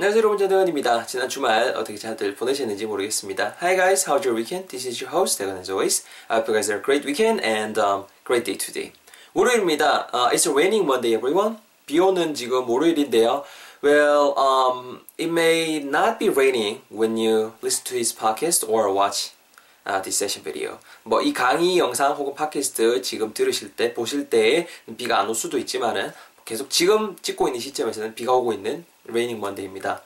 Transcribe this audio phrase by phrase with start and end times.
[0.00, 1.04] 안녕하세요 여러분 전대건입니다.
[1.04, 3.56] 지난 주말 어떻게 잘들 보내셨는지 모르겠습니다.
[3.60, 4.66] Hi guys, how's your weekend?
[4.68, 6.06] This is your host 대건 as always.
[6.30, 8.94] I hope you guys had a great weekend and um, great day today.
[9.34, 10.08] 월요일입니다.
[10.10, 11.58] Uh, it's a raining Monday everyone.
[11.84, 13.44] 비 오는 지금 월요일인데요.
[13.84, 19.36] Well, um, it may not be raining when you listen to this podcast or watch
[19.84, 20.78] uh, this session video.
[21.04, 25.58] 뭐 이 강의 영상 혹은 팟캐스트 지금 들으실 때 보실 때 비가 안 올 수도
[25.58, 26.10] 있지만은
[26.44, 30.02] 계속 지금 찍고 있는 시점에서는 비가 오고 있는 Raining Monday입니다.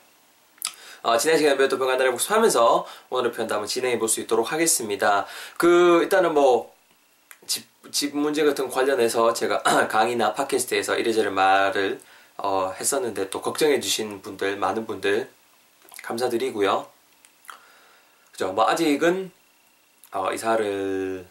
[1.03, 5.25] 어, 지난 시간에 배웠던 표현들을 복습하면서 오늘의 표현도 한번 진행해 볼 수 있도록 하겠습니다.
[5.57, 6.73] 그 일단은 뭐
[7.45, 11.99] 집, 집 문제 같은 관련해서 제가 강의나 팟캐스트에서 이래저래 말을
[12.37, 15.29] 어, 했었는데 또 걱정해 주신 분들 많은 분들
[16.03, 16.87] 감사드리고요.
[18.31, 18.51] 그죠?
[18.51, 19.31] 뭐 아직은
[20.11, 21.25] 어, 이사를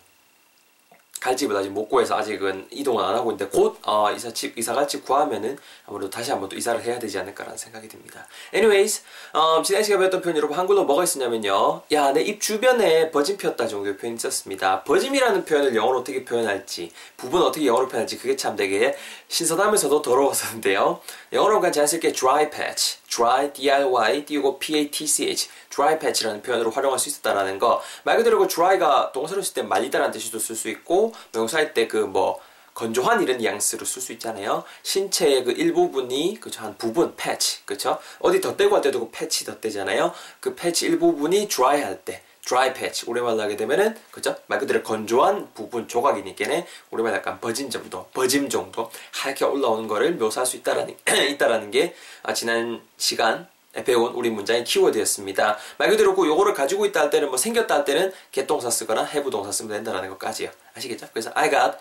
[1.24, 4.74] 갈 집을 아직 못 구해서 아직은 이동을 안 하고 있는데 곧 어, 이사 집 이사
[4.74, 5.56] 갈집 구하면은
[5.86, 8.28] 아무래도 다시 한번 또 이사를 해야 되지 않을까라는 생각이 듭니다.
[8.52, 9.00] Anyways,
[9.34, 11.80] 음, 지난 시간에 배웠던 표현 여러분 한글로 뭐가 있었냐면요.
[11.92, 14.84] 야, 내 입 주변에 버짐 피었다 정도의 표현이 있었습니다.
[14.84, 18.94] 버짐이라는 표현을 영어로 어떻게 표현할지, 부분 어떻게 영어로 표현할지 그게 참 되게
[19.28, 21.00] 신선하면서도 더러웠었는데요.
[21.32, 27.58] 영어로 그냥 자연스럽게 dry patch, dry, D-R-Y, 띄우고 P-A-T-C-H, dry patch라는 표현으로 활용할 수 있었다라는
[27.58, 27.80] 거.
[28.02, 32.40] 말 그대로 그 dry가 동사로 쓸 때 말리다라는 뜻으로 쓸수 있고, 명사할 때그 뭐,
[32.74, 34.64] 건조한 이런 뉘앙스로 쓸 수 있잖아요.
[34.82, 40.12] 신체의 그 일부분이 그죠 한 부분 패치 그죠 어디 덧대고 할 때도 그 패치 덧대잖아요.
[40.40, 45.48] 그 패치 일부분이 dry 할 때 dry patch 오랜만에 하게 되면은 그죠 말 그대로 건조한
[45.54, 50.96] 부분 조각이니까는 오랜만에 약간 버짐 정도 버짐 정도 하얗게 올라오는 거를 묘사할 수 있다라는
[51.32, 53.48] 있다라는 게 아, 지난 시간
[53.84, 55.58] 배운 우리 문장의 키워드였습니다.
[55.78, 59.30] 말 그대로 그 요거를 가지고 있다 할 때는 뭐 생겼다 할 때는 개동사 쓰거나 해부
[59.30, 60.50] 동사 쓰면 된다라는 것까지요.
[60.76, 61.08] 아시겠죠?
[61.12, 61.78] 그래서 I got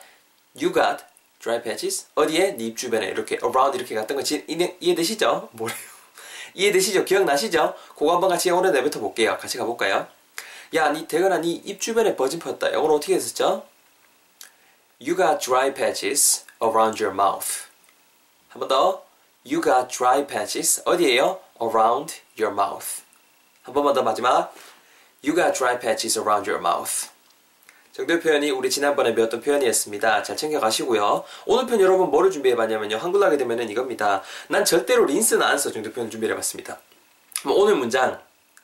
[0.55, 1.03] You got
[1.39, 2.07] dry patches.
[2.15, 2.53] 어디에?
[2.57, 5.49] 네 입 주변에 이렇게 around 이렇게 갔던 거 이해, 이해되시죠?
[5.51, 5.77] 뭐래요?
[6.55, 7.05] 이해되시죠?
[7.05, 7.75] 기억나시죠?
[7.95, 9.37] 그거 한번 같이 영어로 내뱉어 볼게요.
[9.39, 10.07] 같이 가볼까요?
[10.75, 12.73] 야, 니 대건아, 니 입 주변에 버짐 폈다.
[12.73, 13.65] 영어로 어떻게 했었죠?
[14.99, 17.67] You got dry patches around your mouth.
[18.49, 19.03] 한 번 더.
[19.45, 20.81] You got dry patches.
[20.85, 21.39] 어디에요?
[21.61, 23.03] Around your mouth.
[23.63, 24.53] 한 번만 더 마지막.
[25.23, 27.09] You got dry patches around your mouth.
[27.91, 30.23] 정도의 표현이 우리 지난번에 배웠던 표현이었습니다.
[30.23, 31.23] 잘 챙겨가시고요.
[31.45, 32.97] 오늘 편 여러분 뭐를 준비해봤냐면요.
[32.97, 34.23] 한글로 하게 되면 이겁니다.
[34.47, 35.71] 난 절대로 린스는 안 써.
[35.71, 36.79] 정도 표현 준비해봤습니다.
[37.43, 38.19] 뭐 오늘 문장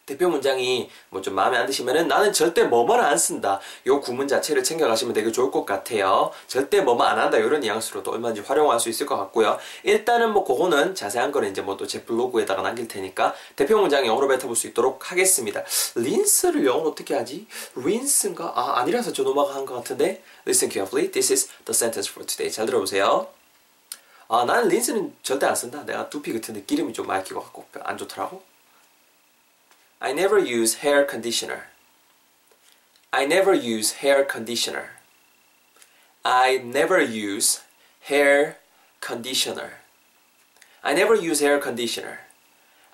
[0.09, 3.59] 대표 문장이 뭐 좀 마음에 안 드시면은 나는 절대 뭐뭐를 안 쓴다.
[3.85, 6.31] 요 구문 자체를 챙겨가시면 되게 좋을 것 같아요.
[6.47, 7.37] 절대 뭐뭐 안 한다.
[7.37, 9.57] 이런 뉘앙스로도 얼마든지 활용할 수 있을 것 같고요.
[9.83, 14.27] 일단은 뭐 그거는 자세한 거는 이제 뭐 또 제 블로그에다가 남길 테니까 대표 문장 영어로
[14.27, 15.63] 뱉어볼 수 있도록 하겠습니다.
[15.95, 17.45] 린스를 영어로 어떻게 하지?
[17.75, 18.53] 린스인가?
[18.55, 20.21] 아, 아니라서 저 넘어간 것 같은데.
[20.47, 21.11] Listen carefully.
[21.11, 22.51] This is the sentence for today.
[22.51, 23.27] 잘 들어보세요.
[24.27, 25.83] 아, 나는 린스는 절대 안 쓴다.
[25.85, 28.41] 내가 두피 같은데 기름이 좀 많이 끼고 갖고 안 좋더라고.
[30.01, 31.67] I never use hair conditioner.
[33.11, 34.91] I never use hair conditioner.
[36.23, 37.61] I never use
[38.07, 38.57] hair
[39.01, 39.79] conditioner.
[40.83, 42.19] I never use hair conditioner.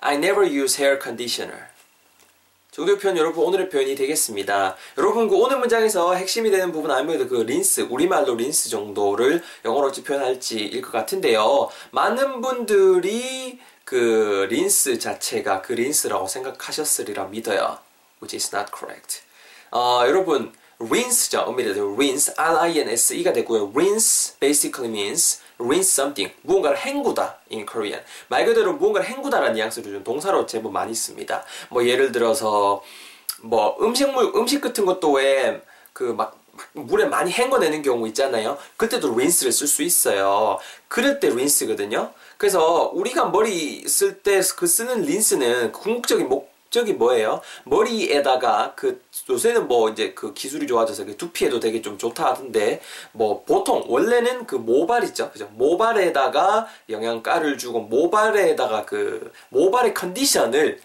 [0.02, 1.70] I never use hair conditioner.
[2.72, 4.76] 정도의 표현 여러분 오늘의 표현이 되겠습니다.
[4.98, 10.04] 여러분 그 오늘 문장에서 핵심이 되는 부분 아무래도 그 린스 우리말로 린스 정도를 영어로 어찌
[10.04, 11.70] 표현할지일 것 같은데요.
[11.92, 17.78] 많은 분들이 그 린스 자체가 그 린스라고 생각하셨으리라 믿어요.
[18.20, 19.22] Which is not correct.
[19.70, 21.42] 어, 여러분 rinse죠.
[21.42, 23.72] 엄밀히도 rinse, R-I-N-S-E가 되고요.
[23.76, 26.34] rinse basically means rinse something.
[26.42, 28.02] 무언가를 헹구다 in Korean.
[28.26, 31.44] 말 그대로 무언가를 헹구다라는 뉘앙스를 좀 동사로 제법 많이 씁니다.
[31.70, 32.82] 뭐 예를 들어서
[33.42, 36.36] 뭐 음식물 음식 같은 것도 왜 그막
[36.72, 38.58] 물에 많이 헹궈내는 경우 있잖아요.
[38.76, 40.58] 그때도 rinse를 쓸 수 있어요.
[40.88, 42.12] 그럴 때 rinse거든요.
[42.38, 47.40] 그래서 우리가 머리 쓸 때 그 쓰는 린스는 궁극적인 목적이 뭐예요?
[47.64, 52.80] 머리에다가 그 요새는 뭐 이제 그 기술이 좋아져서 그 두피에도 되게 좀 좋다 하던데
[53.12, 60.80] 뭐 보통 원래는 그 모발 있죠 그죠 모발에다가 영양가를 주고 모발에다가 그 모발의 컨디션을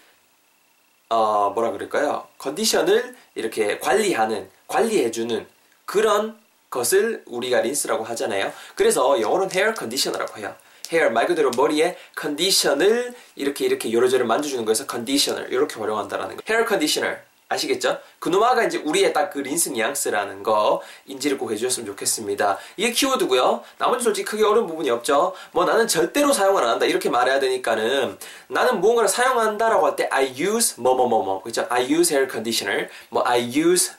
[1.10, 5.46] 어 뭐라 그럴까요 컨디션을 이렇게 관리하는 관리해주는
[5.84, 6.38] 그런
[6.70, 10.54] 것을 우리가 린스라고 하잖아요 그래서 영어로는 hair conditioner라고 해요
[10.92, 16.42] hair 말 그대로 머리에 컨디션을 이렇게 이렇게 요러저러 만져주는 거에서 conditioner 이렇게 활용한다라는 거.
[16.48, 17.18] hair conditioner
[17.48, 17.98] 아시겠죠?
[18.18, 22.58] 그놈아가 이제 우리의 딱 그 린스 뉘앙스라는 거 인지를 꼭 해주셨으면 좋겠습니다.
[22.76, 23.62] 이게 키워드고요.
[23.78, 25.34] 나머지 솔직히 크게 어려운 부분이 없죠.
[25.52, 28.18] 뭐 나는 절대로 사용을 안 한다 이렇게 말해야 되니까는
[28.48, 31.66] 나는 무언가를 사용한다라고 할 때 I use 뭐뭐뭐뭐 그죠?
[31.70, 33.92] I use hair conditioner 뭐 I use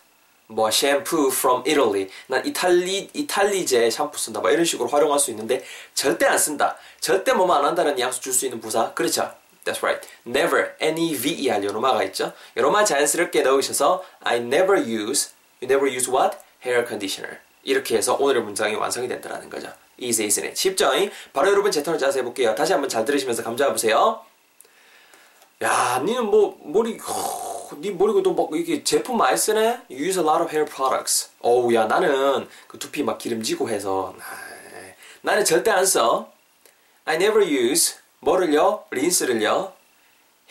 [0.53, 5.63] 뭐 샴푸 from Italy 난 이탈리 이탈리제 샴푸 쓴다 뭐 이런 식으로 활용할 수 있는데
[5.93, 9.31] 절대 안 쓴다 절대 뭐만 안 한다는 뉘앙스 줄수 있는 부사 그렇죠
[9.65, 10.05] That's right.
[10.27, 12.33] Never, N-E-V-E-R 요로마가 있죠.
[12.57, 16.37] 요로마 자연스럽게 넣으셔서 I never use, you never use what?
[16.65, 17.39] Hair conditioner.
[17.63, 19.71] 이렇게 해서 오늘의 문장이 완성이 된다는 거죠.
[19.97, 20.59] easy, isn't it?
[20.59, 20.91] 쉽죠?
[21.31, 22.55] 바로 여러분 제 턴을 짜서 해볼게요.
[22.55, 24.21] 다시 한번 잘 들으시면서 감자해 보세요.
[25.61, 29.81] 야, 니는 뭐 머리, 허, 니 머리도 막 이게 제품 많이 쓰네?
[29.89, 31.29] You use a lot of hair products.
[31.41, 34.23] 어우, 야, 나는 그 두피 막 기름지고 해서 아,
[35.21, 36.31] 나는 절대 안 써.
[37.05, 38.85] I never use 뭐를요?
[38.91, 39.73] 린스를요?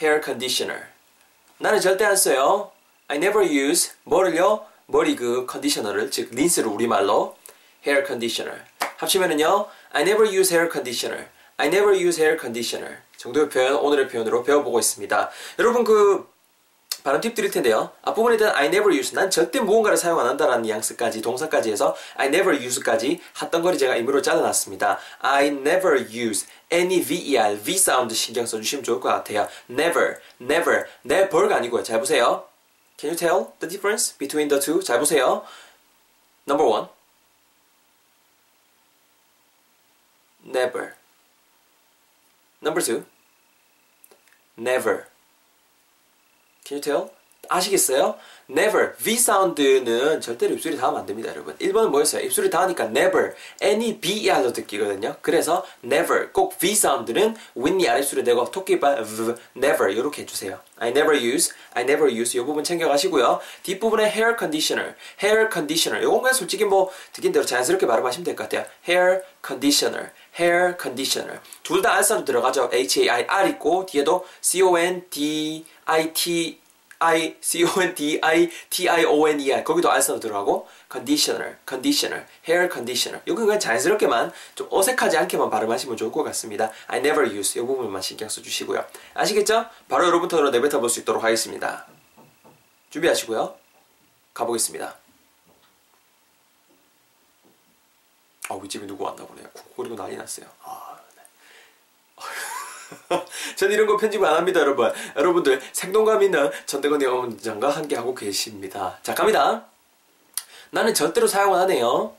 [0.01, 0.85] hair conditioner.
[1.59, 2.73] 나는 절대 안 써요.
[3.09, 4.67] I never use 뭐를요?
[4.87, 7.37] 머리 그 컨디셔너를 즉 린스를 우리말로
[7.87, 8.63] hair conditioner.
[8.97, 9.69] 합치면은요.
[9.93, 11.29] I never use hair conditioner.
[11.57, 12.99] I never use hair conditioner.
[13.17, 15.31] 정도의 표현 오늘의 표현으로 배워보고 있습니다.
[15.61, 16.29] 여러분 그
[17.03, 17.91] 발음 팁 드릴 텐데요.
[18.03, 22.29] 앞부분에 대한 I never use, 난 절대 무언가를 사용 안 한다라는 뉘앙스까지 동사까지 해서 I
[22.29, 24.99] never use까지 핫덩거리 제가 임의로 잘라놨습니다.
[25.21, 29.49] I never use any ver, v 사운드 신경 써주시면 좋을 것 같아요.
[29.69, 31.83] never, never, never가 아니고요.
[31.83, 32.45] 잘 보세요.
[32.99, 34.81] Can you tell the difference between the two?
[34.81, 35.43] 잘 보세요.
[36.47, 36.89] Number one.
[40.45, 40.95] Never.
[42.63, 43.07] Number two.
[44.57, 45.12] Never.
[46.65, 47.11] Can you tell?
[47.49, 48.17] 아시겠어요?
[48.49, 51.57] never, V 사운드는 절대로 입술이 닿으면 안 됩니다, 여러분.
[51.57, 52.25] 1번은 뭐였어요?
[52.25, 55.17] 입술이 닿으니까 never, any BER로 듣기거든요.
[55.23, 60.61] 그래서 never, 꼭 V 사운드는 윗니 아랫술을 내고 토끼발 v, never 이렇게 해 주세요.
[60.77, 63.41] I never use, I never use 이 부분 챙겨 가시고요.
[63.65, 68.49] 뒷부분에 hair conditioner, hair conditioner 이건 그냥 솔직히 뭐 듣긴 대로 자연스럽게 발음하시면 될 것
[68.49, 68.67] 같아요.
[68.89, 72.71] hair conditioner, hair conditioner 둘 다 알사로 들어가죠.
[72.73, 76.63] H-A-I-R 있고 뒤에도 C-O-N-D-I-T
[77.03, 80.69] I C O N D I T I O N E R 거기도 알사도 들어가고
[80.91, 83.21] conditioner, conditioner, hair conditioner.
[83.27, 86.71] 이건 그냥 자연스럽게만 좀 어색하지 않게만 발음하시면 좋을 것 같습니다.
[86.87, 88.85] I never use 이 부분만 신경 써주시고요.
[89.15, 89.67] 아시겠죠?
[89.89, 91.89] 바로 여러분 턴으로 내뱉어 볼 수 있도록 하겠습니다.
[92.91, 93.57] 준비하시고요.
[94.35, 95.02] 가보겠습니다.
[98.53, 99.47] 아, 우리 집에 누구 왔나 보네요.
[99.77, 100.47] 그리고 난리 났어요.
[100.63, 101.23] 아, 네.
[103.57, 104.93] 전 이런 거 편집 안 합니다, 여러분.
[105.17, 108.99] 여러분들 생동감 있는 전대건의 원장과 함께 하고 계십니다.
[109.03, 109.65] 자, 갑니다.
[110.71, 112.15] 나는 절대로 사용 안 해요.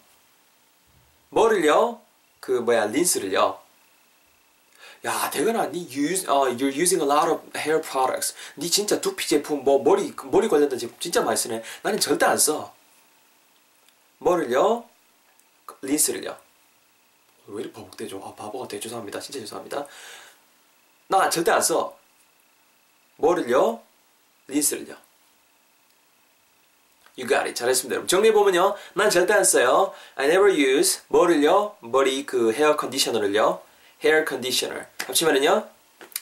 [1.30, 2.02] 뭐를요?
[2.40, 3.60] 그 뭐야 린스를요.
[5.06, 8.34] 야, 대건아, 니 use, uh, you're using a lot of hair products.
[8.58, 11.62] 니 진짜 두피 제품, 뭐 머리 머리 관련된 제품 진짜 많이 쓰네.
[11.84, 12.74] 나는 절대 안 써.
[14.20, 14.86] 뭐를요?
[15.81, 16.38] 린스를요.
[17.48, 18.21] 왜 이렇게 버벅대죠?
[18.24, 18.80] 아, 바보 같아.
[18.80, 19.19] 죄송합니다.
[19.19, 19.86] 진짜 죄송합니다.
[21.07, 21.98] 나 절대 안 써.
[23.18, 23.81] 뭐를요?
[24.48, 24.95] 린스를요.
[27.18, 27.54] You got it.
[27.54, 27.94] 잘했습니다.
[27.94, 28.07] 여러분.
[28.07, 28.75] 정리해보면요.
[28.94, 29.94] 난 절대 안 써요.
[30.15, 31.77] I never use 뭐를요?
[31.81, 33.62] 머리 그 헤어 컨디셔너를요.
[34.04, 34.88] hair conditioner.
[35.06, 35.69] 합치면은요.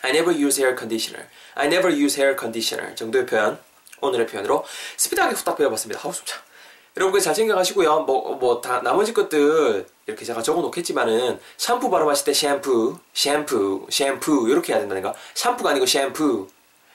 [0.01, 1.29] I never use hair conditioner.
[1.55, 2.95] I never use hair conditioner.
[2.95, 3.59] 정도의 표현.
[4.01, 4.65] 오늘의 표현으로
[4.97, 6.01] 스피드하게 후딱 배워봤습니다.
[6.01, 6.41] 하우 숨차.
[6.97, 8.01] 여러분 잘 챙겨가시고요.
[8.01, 14.49] 뭐 뭐 다 나머지 것들 이렇게 제가 적어 놓겠지만은 샴푸 발음하실 때 샴푸, 샴푸, 샴푸
[14.49, 15.13] 이렇게 해야 된다는 거.
[15.35, 16.47] 샴푸가 아니고 샴푸,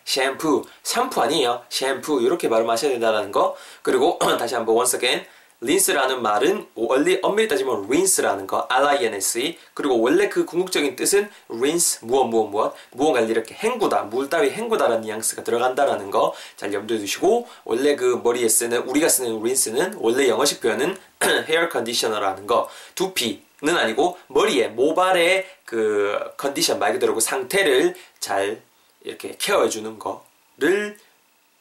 [0.05, 1.63] 샴푸, 샴푸 아니에요.
[1.71, 3.57] 샴푸 이렇게 발음하셔야 된다는 거.
[3.83, 5.27] 그리고 다시 한번 once again
[5.61, 12.25] 린스라는 말은 원래 엄밀히 따지면 rinse라는 거, R-I-N-S-E 그리고 원래 그 궁극적인 뜻은 rinse, 무엇
[12.25, 12.75] 무엇 무엇.
[12.93, 18.49] 무언가를 이렇게 헹구다, 물 따위 헹구다라는 뉘앙스가 들어간다라는 거 잘 염두에 두시고 원래 그 머리에
[18.49, 20.97] 쓰는 우리가 쓰는 rinse는 원래 영어식 표현은
[21.49, 22.69] hair conditioner라는 거.
[22.95, 28.61] 두피 는 아니고 머리에 모발의 그 컨디션 말 그대로 그 상태를 잘
[29.03, 30.99] 이렇게 케어해 주는 거를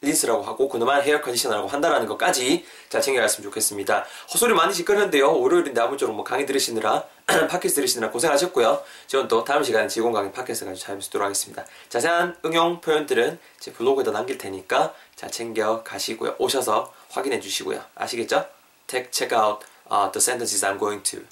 [0.02, 4.04] 린스라고 하고 그놈만 헤어 컨디셔너라고 한다라는 것까지 잘 챙겨갔으면 좋겠습니다.
[4.32, 5.40] 헛소리 많이 시끄러운데요.
[5.40, 8.82] 월요일인데 아무쪼록 뭐 강의 들으시느라 팟캐스트 들으시느라 고생하셨고요.
[9.06, 11.64] 저는 또 다음 시간에 지공 강의 팟캐스트 가지고 찾아뵙도록 하겠습니다.
[11.88, 16.36] 자세한 응용 표현들은 제 블로그에다 남길 테니까 잘 챙겨 가시고요.
[16.38, 17.82] 오셔서 확인해 주시고요.
[17.94, 18.46] 아시겠죠?
[18.86, 21.24] Check, check out uh, the sentences I'm going to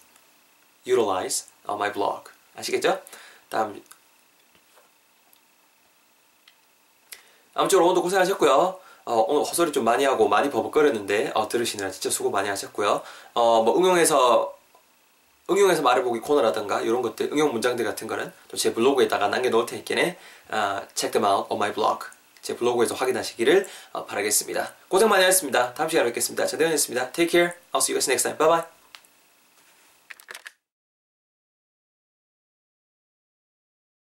[0.87, 2.30] utilize on my blog.
[2.56, 3.00] 아시겠죠?
[3.50, 3.80] 다음
[7.54, 8.78] 아무쪼록 오늘도 고생하셨고요.
[9.06, 13.02] 어, 오늘 헛소리 좀 많이 하고 많이 버벅거렸는데 어, 들으시느라 진짜 수고 많이 하셨고요.
[13.34, 14.54] 어, 뭐 응용해서
[15.50, 19.94] 응용해서 말해보기 코너라든가 이런 것들 응용 문장들 같은 거는 또 제 블로그에다가 남겨놓을 테니까
[20.50, 22.06] 어, check them out on my blog
[22.40, 24.73] 제 블로그에서 확인하시기를 어, 바라겠습니다.
[24.88, 25.75] 고생 많이 하셨습니다.
[25.75, 26.46] 다음 시간에 뵙겠습니다.
[26.46, 27.12] 전대현이었습니다.
[27.12, 27.52] Take care.
[27.73, 28.38] I'll see you guys next time.
[28.38, 28.84] Bye bye.